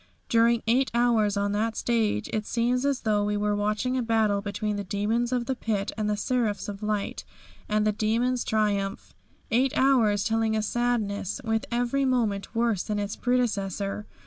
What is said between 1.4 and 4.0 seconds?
that stage it seems as though we were watching